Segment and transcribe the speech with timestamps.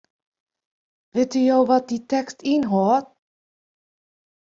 [1.13, 3.09] Witte jo wat dy tekst ynhâldt?